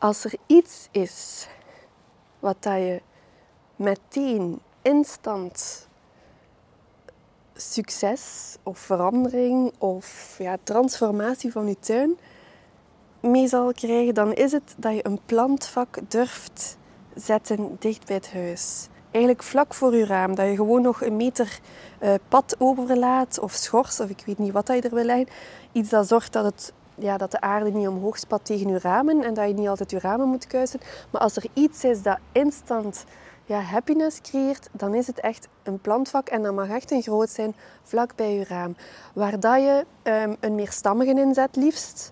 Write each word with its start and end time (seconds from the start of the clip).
Als 0.00 0.24
er 0.24 0.34
iets 0.46 0.88
is 0.90 1.48
wat 2.38 2.56
dat 2.60 2.74
je 2.74 3.02
meteen 3.76 4.60
instant 4.82 5.88
succes 7.54 8.56
of 8.62 8.78
verandering 8.78 9.72
of 9.78 10.36
ja, 10.38 10.56
transformatie 10.62 11.52
van 11.52 11.66
je 11.66 11.78
tuin 11.78 12.18
mee 13.20 13.48
zal 13.48 13.72
krijgen, 13.72 14.14
dan 14.14 14.32
is 14.32 14.52
het 14.52 14.74
dat 14.76 14.94
je 14.94 15.06
een 15.06 15.20
plantvak 15.26 15.98
durft 16.08 16.76
zetten 17.14 17.76
dicht 17.78 18.06
bij 18.06 18.16
het 18.16 18.32
huis. 18.32 18.88
Eigenlijk 19.10 19.42
vlak 19.42 19.74
voor 19.74 19.96
je 19.96 20.04
raam, 20.06 20.34
dat 20.34 20.46
je 20.46 20.54
gewoon 20.54 20.82
nog 20.82 21.02
een 21.02 21.16
meter 21.16 21.60
uh, 22.02 22.14
pad 22.28 22.56
overlaat 22.58 23.38
of 23.38 23.52
schors, 23.52 24.00
of 24.00 24.08
ik 24.08 24.22
weet 24.26 24.38
niet 24.38 24.52
wat 24.52 24.66
dat 24.66 24.76
je 24.76 24.88
er 24.88 24.94
wil 24.94 25.04
leggen. 25.04 25.28
Iets 25.72 25.88
dat 25.88 26.08
zorgt 26.08 26.32
dat, 26.32 26.44
het, 26.44 26.72
ja, 27.00 27.16
dat 27.16 27.30
de 27.30 27.40
aarde 27.40 27.70
niet 27.70 27.88
omhoog 27.88 28.18
spat 28.18 28.44
tegen 28.44 28.68
je 28.68 28.78
ramen 28.78 29.22
en 29.22 29.34
dat 29.34 29.46
je 29.46 29.54
niet 29.54 29.68
altijd 29.68 29.90
je 29.90 29.98
ramen 29.98 30.28
moet 30.28 30.46
kuisen. 30.46 30.80
Maar 31.10 31.20
als 31.20 31.36
er 31.36 31.46
iets 31.52 31.84
is 31.84 32.02
dat 32.02 32.18
instant 32.32 33.04
ja, 33.44 33.60
happiness 33.60 34.20
creëert, 34.20 34.68
dan 34.72 34.94
is 34.94 35.06
het 35.06 35.20
echt 35.20 35.48
een 35.62 35.80
plantvak 35.80 36.28
en 36.28 36.42
dat 36.42 36.54
mag 36.54 36.68
echt 36.68 36.90
een 36.90 37.02
groot 37.02 37.30
zijn 37.30 37.54
vlak 37.82 38.16
bij 38.16 38.34
je 38.34 38.44
raam. 38.44 38.76
Waar 39.14 39.40
dat 39.40 39.60
je 39.60 39.84
um, 40.02 40.36
een 40.40 40.54
meerstammige 40.54 41.20
inzet 41.20 41.56
liefst. 41.56 42.10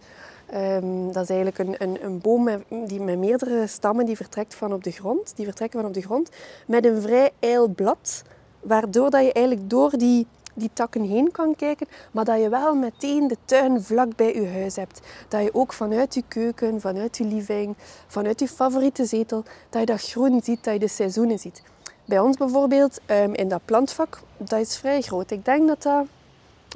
Um, 0.54 1.12
dat 1.12 1.22
is 1.22 1.28
eigenlijk 1.28 1.58
een, 1.58 1.74
een, 1.78 2.04
een 2.04 2.18
boom 2.18 2.44
met, 2.44 2.62
die 2.86 3.00
met 3.00 3.18
meerdere 3.18 3.66
stammen 3.66 4.06
die 4.06 4.16
vertrekt 4.16 4.54
van 4.54 4.72
op 4.72 4.84
de 4.84 4.90
grond. 4.90 5.36
Die 5.36 5.44
vertrekken 5.44 5.80
van 5.80 5.88
op 5.88 5.94
de 5.94 6.02
grond 6.02 6.30
met 6.66 6.84
een 6.84 7.02
vrij 7.02 7.30
ijl 7.38 7.68
blad. 7.68 8.22
Waardoor 8.60 9.10
dat 9.10 9.24
je 9.24 9.32
eigenlijk 9.32 9.70
door 9.70 9.90
die, 9.98 10.26
die 10.58 10.70
takken 10.72 11.02
heen 11.02 11.30
kan 11.30 11.56
kijken, 11.56 11.86
maar 12.10 12.24
dat 12.24 12.40
je 12.40 12.48
wel 12.48 12.74
meteen 12.74 13.28
de 13.28 13.36
tuin 13.44 13.82
vlak 13.82 14.16
bij 14.16 14.34
je 14.34 14.48
huis 14.48 14.76
hebt. 14.76 15.00
Dat 15.28 15.42
je 15.42 15.54
ook 15.54 15.72
vanuit 15.72 16.14
je 16.14 16.22
keuken, 16.28 16.80
vanuit 16.80 17.16
je 17.16 17.24
living, 17.24 17.76
vanuit 18.06 18.40
je 18.40 18.48
favoriete 18.48 19.04
zetel, 19.04 19.44
dat 19.70 19.80
je 19.80 19.86
dat 19.86 20.02
groen 20.02 20.40
ziet, 20.42 20.64
dat 20.64 20.72
je 20.72 20.80
de 20.80 20.88
seizoenen 20.88 21.38
ziet. 21.38 21.62
Bij 22.04 22.18
ons 22.18 22.36
bijvoorbeeld, 22.36 23.00
um, 23.10 23.34
in 23.34 23.48
dat 23.48 23.64
plantvak, 23.64 24.20
dat 24.36 24.60
is 24.60 24.76
vrij 24.76 25.00
groot. 25.00 25.30
Ik 25.30 25.44
denk 25.44 25.68
dat 25.68 25.82
dat... 25.82 26.06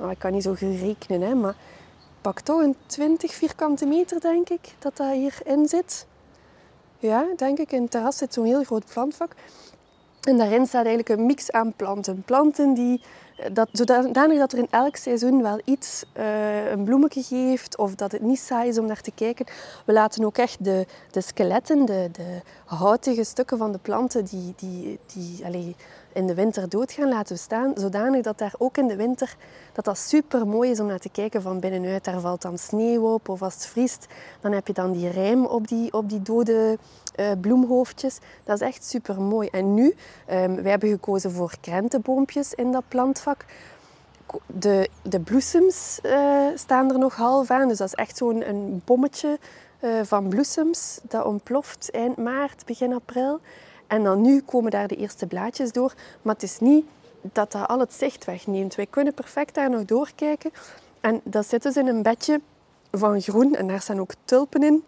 Oh, 0.01 0.11
ik 0.11 0.19
kan 0.19 0.33
niet 0.33 0.43
zo 0.43 0.55
rekenen, 0.59 1.21
hè, 1.21 1.35
maar 1.35 1.57
pak 2.21 2.41
toch 2.41 2.61
een 2.61 2.77
20 2.87 3.33
vierkante 3.33 3.87
meter, 3.87 4.21
denk 4.21 4.49
ik, 4.49 4.75
dat 4.79 4.97
dat 4.97 5.13
hierin 5.13 5.69
zit. 5.69 6.07
Ja, 7.03 7.27
denk 7.37 7.59
ik. 7.59 7.73
In 7.73 7.83
het 7.83 7.91
terras 7.91 8.17
zit 8.17 8.35
zo'n 8.35 8.45
heel 8.45 8.65
groot 8.65 8.85
plantvak. 8.93 9.35
En 10.21 10.39
daarin 10.39 10.67
staat 10.67 10.87
eigenlijk 10.87 11.09
een 11.09 11.27
mix 11.27 11.51
aan 11.51 11.73
planten. 11.77 12.23
Planten 12.23 12.75
die, 12.75 13.01
dat, 13.53 13.69
zodanig 13.73 14.39
dat 14.39 14.53
er 14.53 14.59
in 14.59 14.69
elk 14.71 14.97
seizoen 14.97 15.43
wel 15.43 15.61
iets, 15.65 16.05
uh, 16.19 16.71
een 16.71 16.85
bloemetje 16.85 17.23
geeft 17.23 17.77
of 17.77 17.95
dat 17.95 18.13
het 18.13 18.23
niet 18.23 18.39
saai 18.39 18.69
is 18.69 18.79
om 18.79 18.87
naar 18.87 19.01
te 19.01 19.13
kijken. 19.15 19.47
We 19.85 19.93
laten 19.93 20.25
ook 20.25 20.39
echt 20.39 20.65
de, 20.65 20.87
de 21.11 21.21
skeletten, 21.21 21.85
de, 21.85 22.09
de 22.13 22.41
houtige 22.65 23.25
stukken 23.25 23.59
van 23.59 23.73
de 23.73 23.79
planten 23.79 24.25
die, 24.25 24.55
die, 24.57 24.99
die 25.15 25.45
allez, 25.45 25.73
in 26.13 26.27
de 26.27 26.35
winter 26.35 26.69
dood 26.69 26.93
gaan 26.93 27.09
laten 27.09 27.39
staan, 27.39 27.73
zodanig 27.77 28.23
dat 28.23 28.39
daar 28.39 28.55
ook 28.59 28.77
in 28.77 28.87
de 28.87 28.97
winter 28.97 29.37
dat 29.73 29.85
dat 29.85 29.99
super 29.99 30.47
mooi 30.47 30.71
is 30.71 30.81
om 30.81 30.87
naar 30.87 30.99
te 30.99 31.09
kijken 31.09 31.43
van 31.43 31.61
binnenuit. 31.61 32.05
Daar 32.05 32.21
valt 32.21 32.43
dan 32.43 32.59
sneeuw 32.59 33.13
op 33.15 33.29
of 33.29 33.43
als 33.43 33.55
het 33.55 33.67
vriest, 33.67 34.07
dan 34.41 34.53
heb 34.53 34.67
je 34.67 34.73
dan 34.73 34.93
die 34.93 35.09
rijm 35.09 35.47
op 35.47 35.69
die, 35.69 35.93
op 35.93 36.09
die 36.09 36.23
dode 36.23 36.79
uh, 37.17 37.27
bloemhoofdjes. 37.41 38.19
Dat 38.45 38.61
is 38.61 38.67
echt 38.67 38.85
super 38.85 39.21
mooi. 39.21 39.49
En 39.49 39.75
nu, 39.75 39.95
um, 40.31 40.63
wij 40.63 40.71
hebben 40.71 40.89
gekozen 40.89 41.31
voor 41.31 41.55
krentenboompjes 41.61 42.55
in 42.55 42.73
dat 42.73 42.85
plantvak. 42.89 43.45
De, 44.47 44.89
de 45.03 45.21
bloesems 45.21 45.99
uh, 46.03 46.47
staan 46.55 46.93
er 46.93 46.99
nog 46.99 47.15
half 47.15 47.51
aan, 47.51 47.69
dus 47.69 47.79
dat 47.79 47.87
is 47.87 47.95
echt 47.95 48.17
zo'n 48.17 48.83
bommetje 48.85 49.39
uh, 49.81 49.91
van 50.03 50.29
bloesems 50.29 51.01
dat 51.03 51.25
ontploft 51.25 51.91
eind 51.91 52.17
maart, 52.17 52.67
begin 52.67 52.95
april. 52.95 53.41
En 53.93 54.03
dan 54.03 54.21
nu 54.21 54.41
komen 54.41 54.71
daar 54.71 54.89
de 54.89 54.97
eerste 54.97 55.27
blaadjes 55.27 55.73
door. 55.73 55.95
Maar 56.23 56.35
het 56.35 56.43
is 56.43 56.59
niet 56.59 56.87
dat 57.21 57.53
dat 57.53 57.69
al 57.69 57.79
het 57.79 57.93
zicht 57.93 58.25
wegneemt. 58.25 58.75
Wij 58.75 58.87
kunnen 58.87 59.15
perfect 59.15 59.55
daar 59.55 59.71
nog 59.71 59.85
doorkijken. 59.85 60.51
En 61.01 61.21
dat 61.25 61.47
zit 61.47 61.63
dus 61.63 61.77
in 61.77 61.87
een 61.87 62.03
bedje 62.03 62.41
van 62.91 63.21
groen. 63.21 63.55
En 63.55 63.67
daar 63.67 63.81
staan 63.81 64.01
ook 64.01 64.13
tulpen 64.25 64.63
in, 64.63 64.83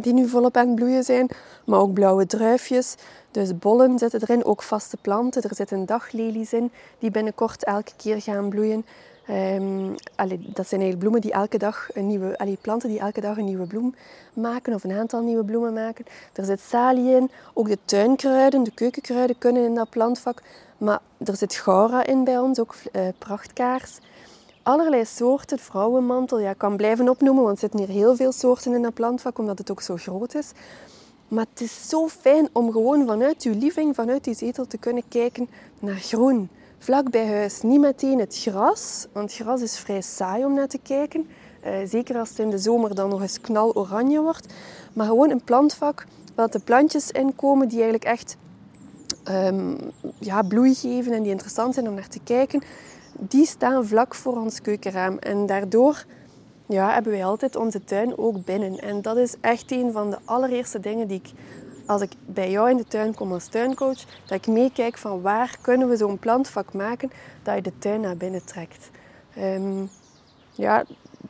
die 0.00 0.12
nu 0.12 0.28
volop 0.28 0.56
aan 0.56 0.66
het 0.66 0.74
bloeien 0.74 1.04
zijn. 1.04 1.28
Maar 1.64 1.80
ook 1.80 1.92
blauwe 1.92 2.26
druifjes. 2.26 2.94
Dus 3.30 3.58
bollen 3.58 3.98
zitten 3.98 4.20
erin, 4.22 4.44
ook 4.44 4.62
vaste 4.62 4.96
planten. 4.96 5.42
Er 5.42 5.54
zitten 5.54 5.86
daglelies 5.86 6.52
in, 6.52 6.72
die 6.98 7.10
binnenkort 7.10 7.64
elke 7.64 7.92
keer 7.96 8.20
gaan 8.20 8.48
bloeien. 8.48 8.86
Um, 9.30 9.94
dat 10.28 10.68
zijn 10.68 10.80
eigenlijk 10.80 10.98
bloemen 10.98 11.20
die 11.20 11.32
elke 11.32 11.58
dag 11.58 11.88
een 11.92 12.06
nieuwe, 12.06 12.38
allee, 12.38 12.58
planten 12.60 12.88
die 12.88 12.98
elke 12.98 13.20
dag 13.20 13.36
een 13.36 13.44
nieuwe 13.44 13.66
bloem 13.66 13.94
maken 14.34 14.74
of 14.74 14.84
een 14.84 14.92
aantal 14.92 15.22
nieuwe 15.22 15.44
bloemen 15.44 15.72
maken. 15.72 16.04
Er 16.32 16.44
zit 16.44 16.60
salie 16.60 17.14
in, 17.14 17.30
ook 17.54 17.68
de 17.68 17.78
tuinkruiden, 17.84 18.62
de 18.62 18.70
keukenkruiden 18.74 19.38
kunnen 19.38 19.64
in 19.64 19.74
dat 19.74 19.90
plantvak. 19.90 20.42
Maar 20.78 21.00
er 21.24 21.36
zit 21.36 21.54
gaura 21.54 22.06
in 22.06 22.24
bij 22.24 22.38
ons, 22.38 22.60
ook 22.60 22.74
uh, 22.92 23.02
prachtkaars. 23.18 23.98
Allerlei 24.62 25.04
soorten, 25.04 25.58
vrouwenmantel, 25.58 26.38
ja, 26.38 26.50
ik 26.50 26.58
kan 26.58 26.76
blijven 26.76 27.08
opnoemen, 27.08 27.44
want 27.44 27.54
er 27.54 27.68
zitten 27.68 27.80
hier 27.80 27.88
heel 27.88 28.16
veel 28.16 28.32
soorten 28.32 28.74
in 28.74 28.82
dat 28.82 28.94
plantvak, 28.94 29.38
omdat 29.38 29.58
het 29.58 29.70
ook 29.70 29.82
zo 29.82 29.96
groot 29.96 30.34
is. 30.34 30.52
Maar 31.28 31.46
het 31.50 31.60
is 31.60 31.88
zo 31.88 32.08
fijn 32.08 32.48
om 32.52 32.72
gewoon 32.72 33.06
vanuit 33.06 33.42
je 33.42 33.54
living, 33.54 33.94
vanuit 33.94 34.24
die 34.24 34.34
zetel 34.34 34.66
te 34.66 34.78
kunnen 34.78 35.02
kijken 35.08 35.48
naar 35.78 35.94
groen 35.94 36.48
vlak 36.78 37.10
bij 37.10 37.26
huis 37.26 37.62
niet 37.62 37.80
meteen 37.80 38.18
het 38.18 38.38
gras, 38.38 39.06
want 39.12 39.34
gras 39.34 39.60
is 39.60 39.78
vrij 39.78 40.00
saai 40.00 40.44
om 40.44 40.54
naar 40.54 40.68
te 40.68 40.78
kijken. 40.82 41.28
Uh, 41.66 41.72
zeker 41.84 42.18
als 42.18 42.28
het 42.28 42.38
in 42.38 42.50
de 42.50 42.58
zomer 42.58 42.94
dan 42.94 43.08
nog 43.08 43.20
eens 43.20 43.40
knal 43.40 43.74
oranje 43.74 44.20
wordt. 44.20 44.54
Maar 44.92 45.06
gewoon 45.06 45.30
een 45.30 45.44
plantvak 45.44 46.06
waar 46.34 46.50
de 46.50 46.58
plantjes 46.58 47.10
in 47.10 47.36
komen 47.36 47.68
die 47.68 47.82
eigenlijk 47.82 48.04
echt 48.04 48.36
um, 49.28 49.78
ja, 50.18 50.42
bloei 50.42 50.74
geven 50.74 51.12
en 51.12 51.22
die 51.22 51.30
interessant 51.30 51.74
zijn 51.74 51.88
om 51.88 51.94
naar 51.94 52.08
te 52.08 52.20
kijken. 52.24 52.62
Die 53.18 53.46
staan 53.46 53.86
vlak 53.86 54.14
voor 54.14 54.36
ons 54.36 54.60
keukenraam. 54.60 55.18
En 55.18 55.46
daardoor 55.46 56.04
ja, 56.66 56.92
hebben 56.92 57.12
wij 57.12 57.24
altijd 57.24 57.56
onze 57.56 57.84
tuin 57.84 58.18
ook 58.18 58.44
binnen. 58.44 58.78
En 58.78 59.02
dat 59.02 59.16
is 59.16 59.34
echt 59.40 59.72
een 59.72 59.92
van 59.92 60.10
de 60.10 60.18
allereerste 60.24 60.80
dingen 60.80 61.08
die 61.08 61.20
ik 61.24 61.32
als 61.86 62.02
ik 62.02 62.12
bij 62.26 62.50
jou 62.50 62.70
in 62.70 62.76
de 62.76 62.84
tuin 62.84 63.14
kom 63.14 63.32
als 63.32 63.46
tuincoach, 63.46 64.04
dat 64.26 64.38
ik 64.38 64.46
meekijk 64.46 64.98
van 64.98 65.20
waar 65.20 65.56
kunnen 65.60 65.88
we 65.88 65.96
zo'n 65.96 66.18
plantvak 66.18 66.72
maken 66.72 67.10
dat 67.42 67.54
je 67.54 67.62
de 67.62 67.78
tuin 67.78 68.00
naar 68.00 68.16
binnen 68.16 68.44
trekt. 68.44 68.90
Um, 69.38 69.90
ja, 70.50 70.84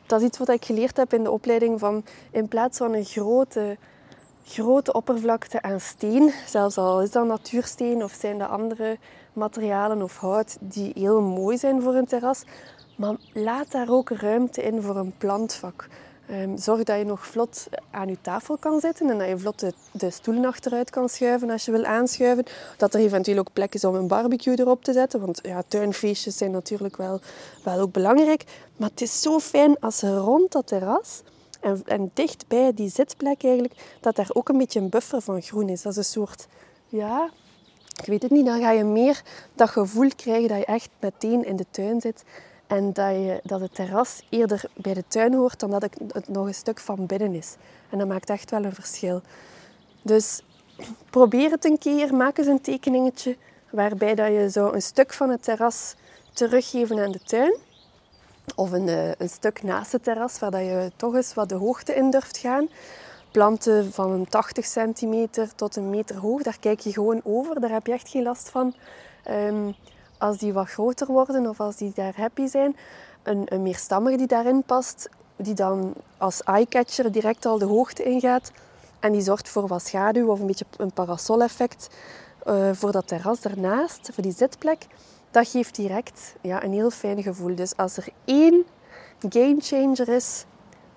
dat 0.05 0.21
is 0.21 0.27
iets 0.27 0.37
wat 0.37 0.49
ik 0.49 0.65
geleerd 0.65 0.97
heb 0.97 1.13
in 1.13 1.23
de 1.23 1.31
opleiding 1.31 1.79
van 1.79 2.03
in 2.31 2.47
plaats 2.47 2.77
van 2.77 2.93
een 2.93 3.05
grote, 3.05 3.77
grote 4.45 4.93
oppervlakte 4.93 5.61
aan 5.61 5.79
steen, 5.79 6.33
zelfs 6.45 6.77
al 6.77 7.01
is 7.01 7.11
dat 7.11 7.25
natuursteen 7.25 8.03
of 8.03 8.11
zijn 8.19 8.37
dat 8.37 8.49
andere 8.49 8.97
materialen 9.33 10.01
of 10.01 10.17
hout 10.17 10.57
die 10.59 10.91
heel 10.95 11.21
mooi 11.21 11.57
zijn 11.57 11.81
voor 11.81 11.95
een 11.95 12.05
terras, 12.05 12.43
maar 12.97 13.15
laat 13.33 13.71
daar 13.71 13.89
ook 13.89 14.09
ruimte 14.09 14.61
in 14.63 14.81
voor 14.81 14.95
een 14.95 15.13
plantvak. 15.17 15.87
Um, 16.31 16.57
zorg 16.57 16.83
dat 16.83 16.97
je 16.97 17.05
nog 17.05 17.27
vlot 17.27 17.67
aan 17.91 18.07
je 18.07 18.17
tafel 18.21 18.57
kan 18.57 18.79
zitten 18.79 19.09
en 19.09 19.17
dat 19.17 19.27
je 19.27 19.37
vlot 19.37 19.71
de, 19.91 20.09
stoelen 20.09 20.45
achteruit 20.45 20.89
kan 20.89 21.09
schuiven 21.09 21.49
als 21.49 21.65
je 21.65 21.71
wil 21.71 21.85
aanschuiven. 21.85 22.45
Dat 22.77 22.93
er 22.93 22.99
eventueel 22.99 23.37
ook 23.37 23.53
plek 23.53 23.73
is 23.73 23.83
om 23.83 23.95
een 23.95 24.07
barbecue 24.07 24.59
erop 24.59 24.83
te 24.83 24.93
zetten, 24.93 25.19
want 25.19 25.39
ja, 25.43 25.63
tuinfeestjes 25.67 26.37
zijn 26.37 26.51
natuurlijk 26.51 26.97
wel, 26.97 27.19
wel 27.63 27.79
ook 27.79 27.91
belangrijk. 27.91 28.43
Maar 28.77 28.89
het 28.89 29.01
is 29.01 29.21
zo 29.21 29.39
fijn 29.39 29.79
als 29.79 30.01
er 30.01 30.15
rond 30.15 30.51
dat 30.51 30.67
terras 30.67 31.21
en, 31.61 31.81
en 31.85 32.11
dicht 32.13 32.47
bij 32.47 32.73
die 32.73 32.89
zitplek 32.89 33.43
eigenlijk, 33.43 33.97
dat 34.01 34.15
daar 34.15 34.29
ook 34.33 34.49
een 34.49 34.57
beetje 34.57 34.79
een 34.79 34.89
buffer 34.89 35.21
van 35.21 35.41
groen 35.41 35.69
is. 35.69 35.81
Dat 35.81 35.91
is 35.91 35.97
een 35.97 36.03
soort, 36.03 36.47
ja, 36.87 37.29
ik 37.99 38.05
weet 38.05 38.21
het 38.21 38.31
niet, 38.31 38.45
dan 38.45 38.59
ga 38.59 38.71
je 38.71 38.83
meer 38.83 39.21
dat 39.55 39.69
gevoel 39.69 40.09
krijgen 40.15 40.49
dat 40.49 40.57
je 40.57 40.65
echt 40.65 40.89
meteen 40.99 41.45
in 41.45 41.55
de 41.55 41.65
tuin 41.71 42.01
zit 42.01 42.23
en 42.67 42.93
dat, 42.93 43.09
je, 43.09 43.39
dat 43.43 43.59
het 43.59 43.75
terras 43.75 44.21
eerder 44.29 44.63
bij 44.73 44.93
de 44.93 45.03
tuin 45.07 45.33
hoort 45.33 45.59
dan 45.59 45.69
dat 45.69 45.83
het 46.07 46.27
nog 46.27 46.47
een 46.47 46.53
stuk 46.53 46.79
van 46.79 47.05
binnen 47.05 47.33
is. 47.33 47.55
En 47.89 47.97
dat 47.97 48.07
maakt 48.07 48.29
echt 48.29 48.51
wel 48.51 48.63
een 48.63 48.73
verschil. 48.73 49.21
Dus 50.01 50.41
probeer 51.09 51.51
het 51.51 51.65
een 51.65 51.77
keer. 51.77 52.15
Maak 52.15 52.37
eens 52.37 52.47
een 52.47 52.61
tekeningetje 52.61 53.37
waarbij 53.69 54.15
dat 54.15 54.27
je 54.27 54.49
zo 54.51 54.71
een 54.71 54.81
stuk 54.81 55.13
van 55.13 55.29
het 55.29 55.43
terras 55.43 55.95
teruggeven 56.33 56.99
aan 56.99 57.11
de 57.11 57.19
tuin. 57.19 57.55
Of 58.55 58.71
een, 58.71 58.87
eh, 58.87 59.11
een 59.17 59.29
stuk 59.29 59.63
naast 59.63 59.91
het 59.91 60.03
terras 60.03 60.39
waar 60.39 60.51
dat 60.51 60.61
je 60.61 60.91
toch 60.95 61.15
eens 61.15 61.33
wat 61.33 61.49
de 61.49 61.55
hoogte 61.55 61.93
in 61.93 62.09
durft 62.09 62.37
gaan. 62.37 62.69
Planten 63.31 63.93
van 63.93 64.11
een 64.11 64.27
80 64.29 64.65
centimeter 64.65 65.55
tot 65.55 65.75
een 65.75 65.89
meter 65.89 66.15
hoog, 66.15 66.41
daar 66.41 66.59
kijk 66.59 66.79
je 66.79 66.91
gewoon 66.91 67.21
over. 67.23 67.59
Daar 67.59 67.71
heb 67.71 67.85
je 67.87 67.93
echt 67.93 68.09
geen 68.09 68.23
last 68.23 68.49
van. 68.49 68.73
Um, 69.29 69.75
als 70.17 70.37
die 70.37 70.53
wat 70.53 70.69
groter 70.69 71.07
worden 71.07 71.47
of 71.47 71.59
als 71.59 71.75
die 71.75 71.91
daar 71.95 72.13
happy 72.15 72.47
zijn, 72.47 72.75
een, 73.23 73.43
een 73.45 73.61
meerstammige 73.61 74.17
die 74.17 74.27
daarin 74.27 74.63
past, 74.63 75.09
die 75.35 75.53
dan 75.53 75.93
als 76.17 76.43
eyecatcher 76.43 77.11
direct 77.11 77.45
al 77.45 77.57
de 77.57 77.65
hoogte 77.65 78.03
ingaat 78.03 78.51
en 78.99 79.11
die 79.11 79.21
zorgt 79.21 79.49
voor 79.49 79.67
wat 79.67 79.85
schaduw 79.85 80.27
of 80.27 80.39
een 80.39 80.47
beetje 80.47 80.65
een 80.77 80.91
parasoleffect 80.91 81.89
uh, 82.47 82.69
voor 82.73 82.91
dat 82.91 83.07
terras 83.07 83.41
daarnaast, 83.41 84.09
voor 84.13 84.23
die 84.23 84.33
zitplek. 84.33 84.87
Dat 85.31 85.47
geeft 85.47 85.75
direct 85.75 86.35
ja, 86.41 86.63
een 86.63 86.73
heel 86.73 86.89
fijn 86.89 87.23
gevoel. 87.23 87.55
Dus 87.55 87.77
als 87.77 87.97
er 87.97 88.07
één 88.25 88.63
gamechanger 89.29 90.09
is 90.09 90.45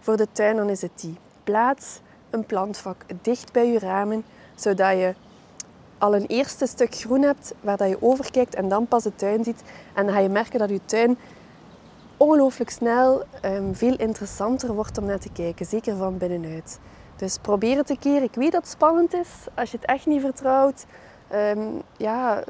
voor 0.01 0.17
de 0.17 0.27
tuin, 0.33 0.57
dan 0.57 0.69
is 0.69 0.83
het 0.83 1.01
die. 1.01 1.19
Plaats 1.45 2.01
een 2.31 2.47
plantvak 2.47 3.05
dicht 3.23 3.53
bij 3.53 3.73
je 3.73 3.79
ramen, 3.79 4.25
zodat 4.55 4.93
je 4.93 5.15
al 5.99 6.15
een 6.15 6.27
eerste 6.27 6.67
stuk 6.67 6.95
groen 6.95 7.23
hebt 7.23 7.55
waar 7.61 7.77
dat 7.77 7.89
je 7.89 8.03
overkijkt 8.03 8.55
en 8.55 8.69
dan 8.69 8.87
pas 8.87 9.03
de 9.03 9.15
tuin 9.15 9.45
ziet. 9.45 9.63
En 9.95 10.05
dan 10.05 10.15
ga 10.15 10.21
je 10.21 10.29
merken 10.29 10.59
dat 10.59 10.69
je 10.69 10.81
tuin 10.85 11.19
ongelooflijk 12.17 12.71
snel 12.71 13.25
um, 13.45 13.75
veel 13.75 13.97
interessanter 13.97 14.75
wordt 14.75 14.99
om 14.99 15.05
naar 15.05 15.19
te 15.19 15.33
kijken, 15.33 15.67
zeker 15.67 15.97
van 15.97 16.19
binnenuit. 16.19 16.79
Dus 17.17 17.39
probeer 17.39 17.77
het 17.77 17.91
een 17.91 17.99
keer. 17.99 18.23
Ik 18.23 18.35
weet 18.35 18.53
dat 18.53 18.63
het 18.63 18.71
spannend 18.71 19.15
is 19.15 19.29
als 19.55 19.71
je 19.71 19.77
het 19.77 19.87
echt 19.87 20.07
niet 20.07 20.21
vertrouwt. 20.21 20.87
Um, 21.35 21.83
ja, 21.97 22.45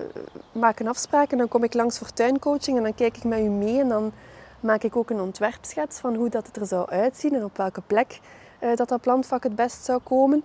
maak 0.53 0.81
een 0.81 0.89
afspraak 0.89 1.33
en 1.33 1.39
dan 1.39 1.49
kom 1.49 1.65
ik 1.65 1.75
langs 1.75 1.99
voor 1.99 2.11
tuincoaching 2.13 2.77
en 2.77 2.83
dan 2.83 2.95
kijk 2.95 3.17
ik 3.17 3.25
met 3.25 3.39
u 3.39 3.49
mee 3.49 3.81
en 3.81 3.89
dan 3.89 4.13
maak 4.61 4.83
ik 4.83 4.97
ook 4.97 5.11
een 5.11 5.21
ontwerpschets 5.21 5.99
van 5.99 6.15
hoe 6.15 6.29
dat 6.29 6.47
het 6.47 6.57
er 6.57 6.67
zou 6.67 6.91
uitzien 6.91 7.35
en 7.35 7.45
op 7.45 7.57
welke 7.57 7.81
plek 7.87 8.21
uh, 8.61 8.77
dat 8.77 8.89
dat 8.89 9.01
plantvak 9.01 9.43
het 9.43 9.55
best 9.55 9.85
zou 9.85 10.01
komen. 10.03 10.43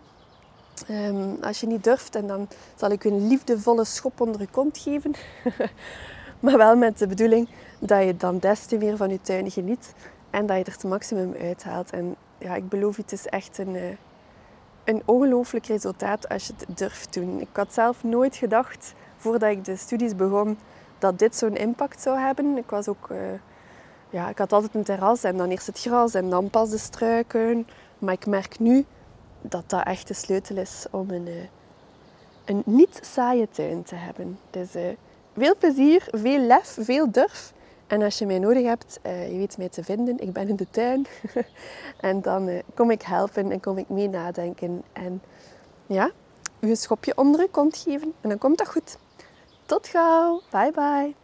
Um, 0.89 1.37
als 1.41 1.59
je 1.59 1.67
niet 1.67 1.83
durft, 1.83 2.15
en 2.15 2.27
dan 2.27 2.47
zal 2.75 2.91
ik 2.91 3.03
u 3.03 3.09
een 3.09 3.27
liefdevolle 3.27 3.85
schop 3.85 4.21
onder 4.21 4.41
je 4.41 4.47
kont 4.51 4.77
geven. 4.77 5.11
maar 6.39 6.57
wel 6.57 6.75
met 6.75 6.97
de 6.97 7.07
bedoeling 7.07 7.49
dat 7.79 8.03
je 8.03 8.17
dan 8.17 8.39
des 8.39 8.65
te 8.65 8.77
meer 8.77 8.97
van 8.97 9.09
je 9.09 9.21
tuin 9.21 9.51
geniet 9.51 9.93
en 10.29 10.45
dat 10.45 10.57
je 10.57 10.63
er 10.63 10.71
het 10.71 10.83
maximum 10.83 11.33
uithaalt. 11.41 11.89
En 11.91 12.15
ja, 12.37 12.55
ik 12.55 12.69
beloof 12.69 12.95
je, 12.95 13.01
het 13.01 13.11
is 13.11 13.27
echt 13.27 13.57
een, 13.57 13.75
uh, 13.75 13.83
een 14.83 15.01
ongelooflijk 15.05 15.65
resultaat 15.65 16.29
als 16.29 16.47
je 16.47 16.53
het 16.57 16.77
durft 16.77 17.13
doen. 17.13 17.39
Ik 17.39 17.47
had 17.53 17.73
zelf 17.73 18.03
nooit 18.03 18.35
gedacht, 18.35 18.93
voordat 19.17 19.49
ik 19.49 19.65
de 19.65 19.75
studies 19.75 20.15
begon, 20.15 20.57
dat 20.99 21.19
dit 21.19 21.35
zo'n 21.35 21.55
impact 21.55 22.01
zou 22.01 22.19
hebben. 22.19 22.57
Ik 22.57 22.69
was 22.69 22.87
ook... 22.87 23.09
Uh, 23.11 23.17
ja, 24.09 24.29
ik 24.29 24.37
had 24.37 24.53
altijd 24.53 24.75
een 24.75 24.83
terras 24.83 25.23
en 25.23 25.37
dan 25.37 25.49
eerst 25.49 25.67
het 25.67 25.79
gras 25.79 26.13
en 26.13 26.29
dan 26.29 26.49
pas 26.49 26.69
de 26.69 26.77
struiken. 26.77 27.67
Maar 27.99 28.13
ik 28.13 28.25
merk 28.25 28.59
nu 28.59 28.85
dat 29.43 29.69
dat 29.69 29.83
echt 29.85 30.07
de 30.07 30.13
sleutel 30.13 30.57
is 30.57 30.85
om 30.91 31.09
een, 31.09 31.27
uh, 31.27 31.33
een 32.45 32.61
niet 32.65 32.99
saaie 33.01 33.47
tuin 33.51 33.83
te 33.83 33.95
hebben. 33.95 34.39
Dus 34.49 34.75
uh, 34.75 34.87
veel 35.37 35.55
plezier, 35.57 36.07
veel 36.11 36.39
lef, 36.39 36.77
veel 36.79 37.11
durf. 37.11 37.53
En 37.87 38.01
als 38.01 38.17
je 38.17 38.25
mij 38.25 38.39
nodig 38.39 38.65
hebt, 38.65 38.99
uh, 39.05 39.31
je 39.31 39.37
weet 39.37 39.57
mij 39.57 39.69
te 39.69 39.83
vinden. 39.83 40.19
Ik 40.19 40.33
ben 40.33 40.47
in 40.47 40.55
de 40.55 40.67
tuin. 40.69 41.05
en 41.99 42.21
dan 42.21 42.61
kom 42.73 42.91
ik 42.91 43.01
helpen 43.01 43.51
en 43.51 43.59
kom 43.59 43.77
ik 43.77 43.89
mee 43.89 44.09
nadenken. 44.09 44.83
En 44.93 45.21
ja, 45.85 46.11
u 46.59 46.69
een 46.69 46.77
schopje 46.77 47.17
onder 47.17 47.39
uw 47.39 47.49
kont 47.51 47.77
geven. 47.77 48.13
En 48.21 48.29
dan 48.29 48.37
komt 48.37 48.57
dat 48.57 48.67
goed. 48.67 48.97
Tot 49.65 49.87
gauw. 49.87 50.41
Bye 50.51 50.71
bye. 50.71 51.22